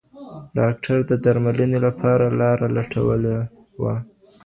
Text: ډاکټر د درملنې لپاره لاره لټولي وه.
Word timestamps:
ډاکټر 0.59 0.97
د 1.07 1.11
درملنې 1.25 1.79
لپاره 1.85 2.25
لاره 2.39 2.67
لټولي 2.75 3.35
وه. 3.81 3.95